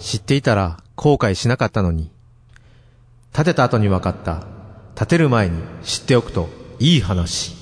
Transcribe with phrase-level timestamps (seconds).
[0.00, 2.10] 知っていたら後悔しなかったのに。
[3.32, 4.46] 建てた後に分かった。
[4.94, 7.56] 建てる前に知っておくといい話。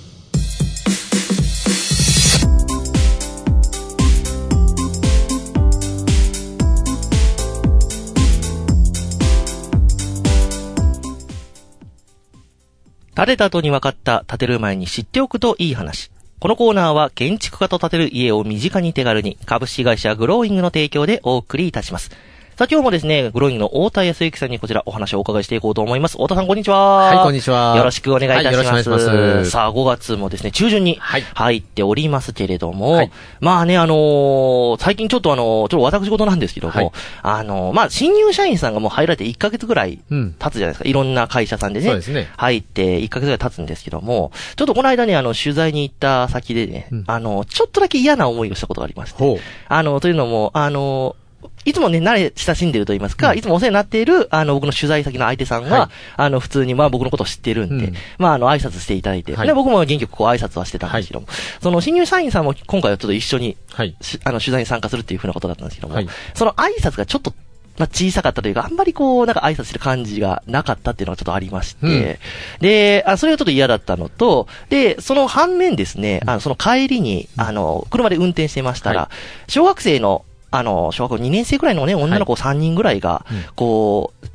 [13.15, 16.12] 建てた後に分かった建てる前に知っておくといい話。
[16.43, 22.11] このコーナーは建築家と建てる家を身近に手軽に株式会社グローイングの提供でお送りいたします。
[22.55, 26.19] さあ今日もですね、グローイングの太田康之さんにこちらお話をお伺いしていこうと思います。
[26.19, 26.97] 太田さんこんにちは。
[26.97, 27.75] はい、こんにちは。
[27.79, 28.69] よろしくお願いいたします。
[28.69, 29.51] はいよろしくお願いします。
[29.51, 36.91] さあ、5月もですね、中旬にはい入っておりますけれども、はいまあね、あのー最近ちょっとあのーちょっと私事なんですけども、はい
[37.23, 40.89] あのーまあ、新入社員さんがもう入られて1ヶ月ぐらいうん経つじゃないですか。
[40.89, 41.87] いろんな会社さんでね。
[41.87, 49.41] そうですね入って1ヶ月ぐらい経つんですけども、ちょっとこの間ね、あの、取材に行った先でね、うんあの、ちょっとだけ嫌な思いをしたことがありまして。
[49.69, 51.17] あの、というのも、あの、
[51.65, 55.89] いつもね、慣れ親しんでると言いますか、いつもお世話になっている、あの、僕の取材先の相手さんが、はい。
[56.17, 57.95] あの、普通に、まあ僕のことを知ってるんで、うん。
[58.19, 59.47] まああの、挨拶していただいて、はい。
[59.47, 61.27] で、僕も元気よくこう挨拶はしてたんですけども、
[61.61, 63.97] その新入社員さんも今回はちょっと一緒に、はい。
[64.01, 66.09] しあの、取材に参加するっていうふうなことだったんですけども、はい。
[66.35, 67.33] その挨拶がちょっと、
[67.79, 72.17] まあ、小さかったというか、あんまりこう、なんか挨拶してる感じがなかったっていうのがちょっとありまして、うん。
[72.61, 79.11] で、あ、それがちょっと嫌だったのと、で、その反面ですね、あの、その帰りに、あの、車で運転してましたら、は
[79.49, 83.45] 小学生の、あの、小学校2年生くらいのね、女の子3人ぐらいが、うん。
[83.57, 84.27] こう、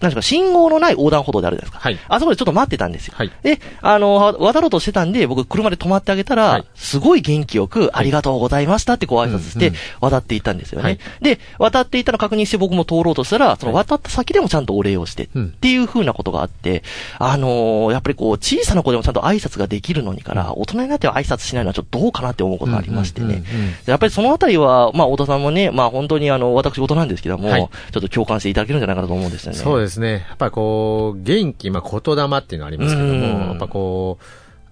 [0.00, 1.88] なんですか、信号のない横断歩道であるじゃないですか。
[1.88, 3.14] はいあそこでちょっと待ってたんですよ。
[3.16, 10.84] はいで、あの、わ渡ろうとしてたんで、僕車で止まってあげたら、はいすごい元気よく、ありがとうございましたってこう挨拶して渡っていったんですよね。
[10.84, 16.82] はいで、渡っていったの確認して僕も通ろうとしたら、そのはい渡った先でもちゃんとお礼をして、うんっていう風なことがあって、
[17.18, 23.42] あのーやっぱりこう、小さな子でもちゃんと挨拶ができるのにから、大人になっては挨拶しないのはちょっとどうかなって思うことがありましてね。
[23.86, 29.58] やっぱりそのあたりは、まあ、太田さんもね、まあ本当にあの、私事なんですけども、はいちょっと共感していただけるんじゃないかなと思うんですよね。
[29.58, 30.26] そうですね。
[30.28, 33.20] やっぱこう、元気、まあ、言霊っていうのはありますけどうん。
[33.20, 34.24] も、やっぱこう、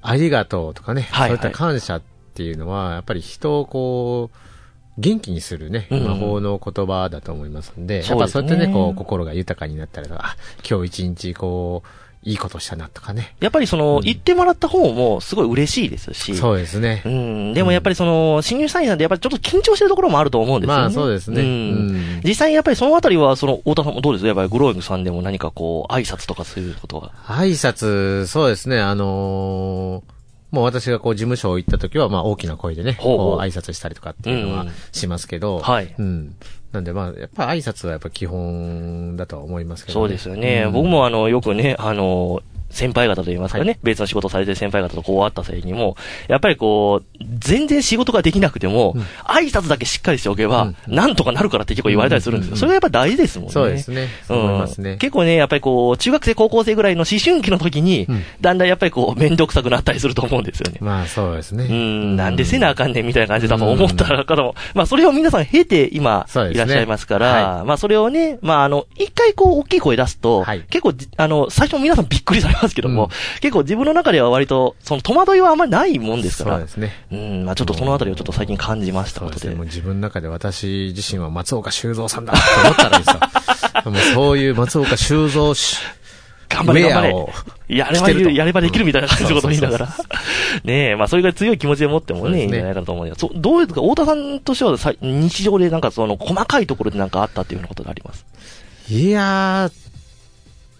[0.02, 1.38] ありがとうとかね、はいはい。
[1.38, 2.02] そういった感謝っ
[2.34, 4.36] ていうのは、やっぱり人をこう、
[4.98, 6.04] 元気にするね、うん。
[6.04, 8.18] 魔法の言葉だと思いますんで、そうですね。
[8.20, 10.36] やっぱそうやってね、こう、心が豊かになったりとか、あ、
[10.68, 11.88] 今日一日こう、
[12.24, 13.34] いいことしたなとかね。
[13.40, 17.08] やっぱりその、うん言ってもらった方もすごい嬉しいですし、そうですねう。
[17.08, 17.54] ん。
[17.54, 20.80] でもやっぱりその、新入社員さんってやっぱりちょっと緊張してるところもあると思うんですよね。
[20.82, 21.40] まあそうですね。
[21.40, 22.20] ううんん。
[22.24, 27.12] 実際にやっぱりそのあたりは、その、太田さんもどうですやっぱりグローイングさんでも何かこう、挨拶とかそういうことが。
[27.26, 30.18] 挨拶、そうですね、あのー
[30.50, 36.34] もう私がこう事務所行った時は、まあ大きな声でね、ほうほうこう挨拶したりとかっていうのはうんしますけど、はいうん。
[36.72, 40.64] なんでまあ、やっぱ挨拶はやっぱ基本だとは思いますけど、そうですよね。
[40.66, 45.96] うん僕もあの、よくね、あの、先輩方と言いますかね、別の仕事されてる先輩方とこう会った際にも、
[46.28, 52.54] やっぱりこう、全然仕事ができなくても、挨拶だけしっかりしておけば、うんなんとかなるからって結構言われたりするんですよ。
[52.54, 53.52] うんそれがやっぱ大事ですもんね。
[53.52, 54.08] そうですね。
[54.26, 54.92] そう思いますね。
[54.92, 60.78] うん結構ね、やっぱりこう、中学生、高校生ぐらいの思春期の時に、うんだんだんやっぱりこう、めんどくさくなったりすると思うんですよね。
[60.80, 61.64] まあそうですね。
[61.64, 73.10] うん、なんでせなあかんねんみたいな感じで多分思ったら方も、まあそれを皆さん経て今、いらっしゃいますから、はまあそれをね、まああの、一回こう大きい声出すと、はい結構じ、あの、最初皆さんびっくりされますけども、うん
[73.40, 76.92] 結構自分の中では割と、その戸惑いはあんまりないもんですから、そうですね。
[77.12, 79.40] うん、まあちょっとそのあたりをちょっと最近感じましたことで。
[79.40, 79.56] そうですね。
[79.56, 83.20] もう自分の中で私自身は松岡修造さんだと思ったらいいですよ。
[83.90, 85.78] もうそういう松岡修造し、
[86.48, 87.08] 頑張れ頑張
[87.68, 87.76] れ。
[87.76, 89.88] やればできる、やればできるみたいな感じのことを言いながら。
[90.64, 98.24] ねえ、まあそれが強い気持ちで持ってもね、いいんじゃないかなと思うんですそう、どうですか、太田さんとしてはさ日常でなんかその細かいところでなんかあったっていうようなことがあります？
[98.88, 99.87] いやー、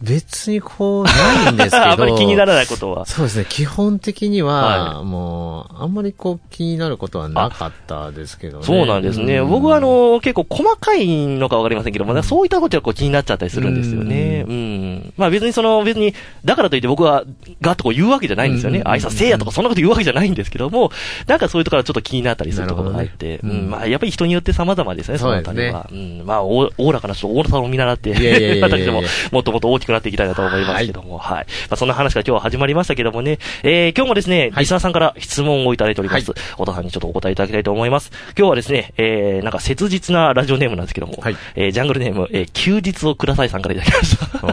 [0.01, 1.83] 別にこう、ないんですけど。
[1.91, 3.05] あんまり気にならないことは。
[3.07, 3.47] そうですね。
[3.49, 8.65] 基本的には、はもう、あんまりこう気になることはなかったですけどね。
[8.65, 9.43] そうなんですね。
[9.43, 14.45] 僕はあ、の、結構細かいのかわかりませんけども、ねそういったことがこう気になっちゃったりするんですよね。
[14.47, 14.68] ううん。
[15.17, 17.25] まあ別にその、別に、だからといって僕は、
[17.61, 18.81] ガッとこう言うわけじゃないんですよね。
[18.81, 20.91] うん挨拶せいやとかそんなこと言うわけじゃないんですけども、
[21.27, 23.71] なんかそういうところがちょっと気になったりするところがあって、ねうんうん。
[23.71, 25.89] まあやっぱり人によって様々ですね、そのあたりは。
[25.91, 26.23] うん。
[26.25, 29.03] まあお、おおらかな人、大野さんを見習って、私ども、
[29.33, 31.47] もっともっと大きくなっていきたいなと思いますけども、はい。
[31.69, 36.31] まあそんな話が今日は始まりましたけどもね、えー、今日もですね、はいリスナーさんから質問をいただいております。
[36.31, 38.11] は小田さんにちょっとお答えいただきたいと思います。
[38.37, 44.47] 今日はですね、えー、なんか切実なラジオネームなんですけども、はいえー、ジャングルネーム、えー、休日をくださいさんからいただきました。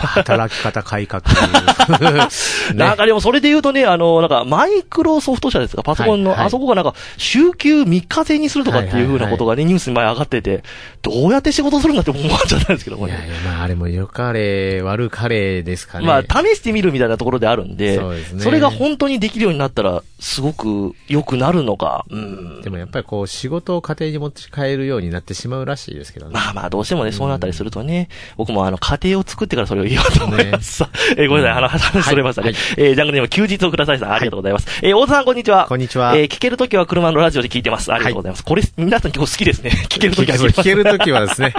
[0.00, 1.22] 働き方改革。
[2.74, 10.62] なんかでもそれで言うとね、あの、なんかマイクロソフト社ですか、パソコンの、はいはいあそこがなんか、週休3日制にするとかっていうふうなことがね、ニュースに前上がってて、
[11.02, 13.14] どうやって仕事するんだって思っちゃったんですけどもね。
[13.14, 16.06] いやいや、まああれも良かれ、悪かれですかね。
[16.06, 22.62] まあ、試してみるみたいなところであるんで、そうですねそれが本当にできるようになったら、すごく良くなるのか、うん。
[22.62, 26.32] でもやっぱりこう、仕事を家庭に持ち帰るようになってしまうらしいですけどね。
[26.32, 30.84] まあまあ、どうしてもね、そうなったりするとね、僕もあの、家庭を作ってからそれを言おうと思います。
[31.16, 32.48] えーごめんなさい、あの、話それましたね。
[32.48, 34.66] はいえージャングルネーム休日をくださいさん、ありがとうございます。
[34.82, 35.66] えー大津さん、こんにちは。
[35.68, 37.92] こんにちはえー聞けるときは車のラジオで聞いてます。
[37.92, 38.44] ありがとうございます。
[38.44, 39.70] これ、皆さん結構好きですね。
[39.88, 41.52] 聞けるときは聞けるときはですね、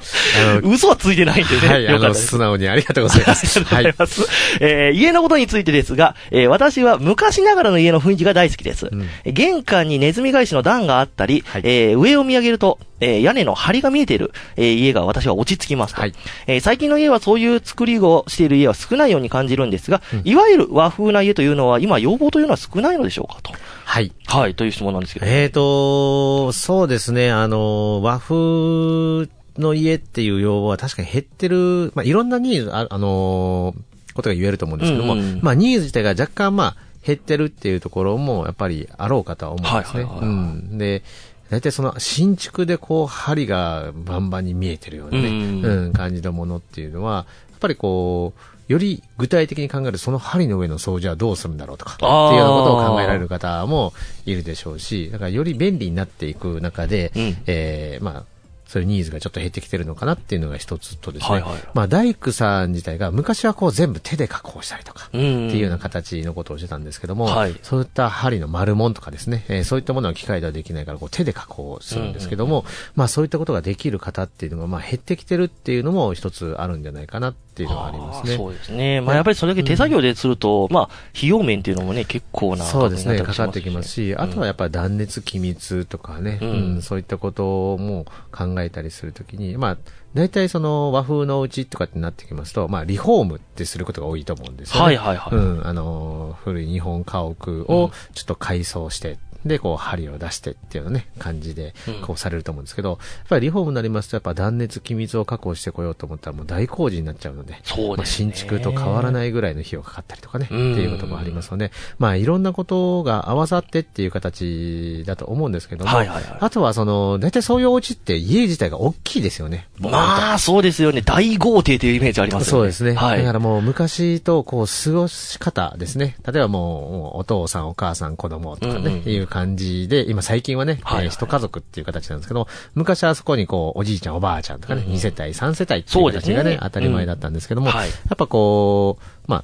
[0.63, 1.67] 嘘はついてないんでね。
[1.67, 3.59] はい、あの、よかった素直にありがとうございまあす。
[3.59, 3.83] りがとうはい。
[3.83, 4.57] ございます。
[4.61, 8.85] えー家のことについてですが、えー私は昔ながらの家の雰囲気が大好きです。
[8.85, 16.13] ん玄関にネズミ返しの段があったり、はいえー上を見上げると、えー屋根の梁が見えている、えー家が私は落ち着きますと、はい
[16.47, 23.51] えー最近の家はそういう作りをしている家は少ないように感じるんですが、いわゆる和風な家というのは今要望というのは少ないのでしょうかと。
[23.85, 24.11] はい。
[24.25, 25.25] はい、という質問なんですけど。
[25.25, 33.73] えーと、そうですね、あの、和風の家っていう要望は確かに減ってる、まあ、いろんなニーズ、あ、あの
[34.13, 40.03] ことが言えると思うんですけども、うんうんまあ、ニーズ自体が若干、まあ、減ってるっていうところも、やっぱりあろうかとは思うんですね。
[40.03, 40.77] はいはいはいはいうん。
[40.77, 41.03] で、
[41.49, 45.65] 大体その新築でこう、針がバンバンに見えてるようなね、うん。
[45.65, 52.07] うん、感じのものっていうのは、やっぱりこう、より具体的に考えるその針の上の掃除はどうするんだろうとか、ってい
[52.37, 53.93] うようなことを考えられる方も
[54.25, 57.37] いるでしょうし、だからより便利になっていく中で、うん。
[57.47, 58.23] えーまあ、
[58.67, 61.61] そういうニーズがちょっと減ってきてるのかなっていうのが一つとですね、はいはい。
[61.73, 65.47] まあ、大工さん自体が昔はこう全部手で加工したりとか、うん。
[65.47, 67.55] っていうような形のことをしてたんですけども、はい。
[67.63, 72.65] そういった針の丸門とかですね、えーそういったものは機械ではできないからこう手で加工するんですけども、
[72.95, 78.35] まあそういったことができる方っていうのがまあ減ってきてるっていうのも一つあるんじゃないかなっていうのはありますね。
[78.35, 79.01] そうですね。
[79.01, 89.77] まあやっぱりそれだけ手作業ですると、まあ費用面っていうのもね、結構なそうですね、かかってきますし、あとはやっぱり断熱機密とかね、ううんんそういったことも考えたりするときに、まあ、
[90.13, 94.81] 大体その和風のお家とかってなってきますと、まあ、リフォームってすることが多いと思うんですよね。
[94.85, 95.35] はいはいはい。
[95.35, 102.97] うん、あの、古い日本家屋をちょっと改装して、で、こう、針を出してっていうようなね、感じでうん、こうされると思うんですけど、やっ
[103.29, 119.67] ぱりリフォームになりますと、やっぱ断熱機密を確保してこようと思ったらもう大工事になっちゃうので、そうですねまあ新築と変わらないぐらいの費用がかかったりとかね、ってうんいうこともありますので、まあ、いろんなことが合わさってっていう形だと思うんですけども、はいはいはいあとはその、大体そういうお家って家自体が大きいですよね。
[119.79, 121.01] まあ、そうですよね。
[121.01, 122.51] 大豪邸というイメージありますよね。
[122.51, 122.93] そうですね。
[122.93, 123.19] はい。
[123.19, 126.15] だからもう昔とこう過ごし方ですね。
[126.25, 131.15] 例えばもうもうお父さんお母さん子供とかね、うんうんいう感じで、今最近はね、はいはい。
[131.15, 134.93] 家族っていう形なんですけど、昔はそこにこうおじいちゃんおばあちゃんとかね、うんうん。
[134.93, 137.73] 二世帯三世帯っていそう形がね、当たり前だったんですけども、うん。
[137.73, 137.89] はい。
[137.89, 139.43] やっぱこう、まあ、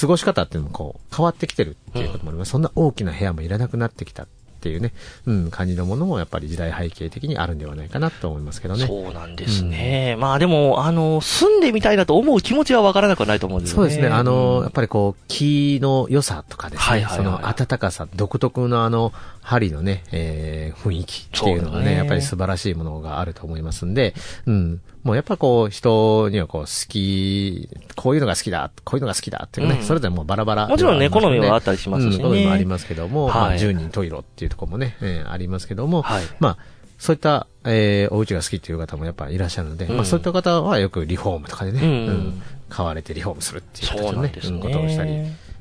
[0.00, 2.50] 過ごし方っていうのもこう変わってきてるっていうこともあります。
[2.50, 4.26] そんな大きな部屋もいらなくなってきた
[4.62, 4.92] っていうね、
[5.26, 8.86] うん、感じのものもやっぱり時代背景的にあるんではないかなと思いますけどね。
[8.86, 10.16] そうなんですね。
[10.20, 13.90] まあでも、あの、住んでみたいなと思う気持ちはわからなくはないと思うんですよね。
[13.90, 14.14] そうですね。
[14.14, 24.14] あの、うんやっぱりこう、木の良さとかですね、はいはいはいその暖かさ、独特のあの、針のね、えー雰囲気っていうのがね、ねやっぱり素晴らしいものがあると思いますんで、
[24.46, 24.80] うん。
[25.02, 29.82] もうやっぱこう、人にはこう、好き、こういうのが好きだ、こういうのが好きだっていうね、うん。
[29.82, 32.24] それぞれもうバラバラではもちろんね好みはあったりしますしね。
[32.24, 36.24] うん好みもありますけども、まあ、はい10人十色っていうところもね、えーありますけども、はい。
[36.38, 36.58] まあ、
[36.98, 39.96] そういった、えーお家が好きっていう方もやっぱいらっしゃるので、うん。
[39.96, 42.42] まあそういった方はよくリフォームとかでね、うんうん。
[42.68, 44.56] 買われてリフォームするっていうねなんですね。
[44.56, 45.10] うんことをしたり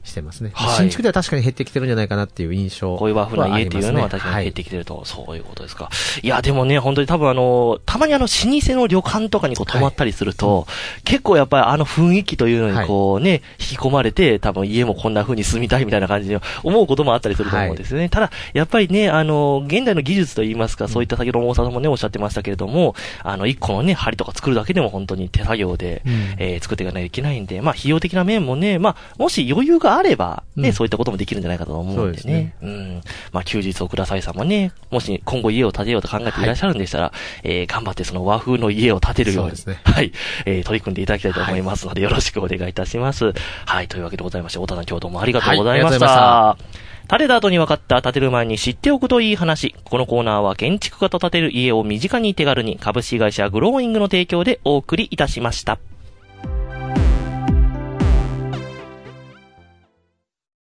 [0.04, 0.52] してますね。
[0.54, 0.78] はい。
[0.78, 5.90] 新築では確かに減ってきてるんじゃないかなっていう印象はこういう和風な家っていうのは確かに減ってきてると、そういうことですか。
[6.22, 10.66] いや、でもね、本当に多分あの、たまにあの、老舗の旅館とかにこう泊まったりすると、
[11.04, 18.10] 結構やっぱりあの雰囲気というのにこうね、引き込まれて、多分家もこんな風に住みたいみたいな感じで思うこともあったりすると思うんですよね。
[18.10, 26.14] ただ、やっぱりね、あの、現代の技術といいますか、そういった先ほど大沢さんもね、おっしゃってましたけれども、あの、一個のね、針とか作るだけでも本当に手作業で、うん。
[26.38, 32.56] えー作っていかないといけないんで、まあ、費用的な面もね、まあ、もし余裕があれば、ね、うんそういったこともできるんじゃないかと思うんでそうね。
[32.62, 33.02] うん。
[33.32, 40.12] まあ、休日をくださいさんもね、もし今後家を建てようと考えていらっしゃるんでしたら、えー頑張ってその和風の家を建てるように、そうね はい、
[40.46, 43.34] えー取り組んでいただきたいと思いますので、よろしくお願いいたします。
[43.66, 46.06] はい、というわけでございまして、小田さん今日どうもありがとうございました。
[46.06, 49.76] はいありがとうございま建てた後に分かった建てる前に知っておくといい話。
[49.84, 55.91] このコーナーは建築家と建てる家を身近に手軽に株式会社グローイングの提供でお送りいたしました。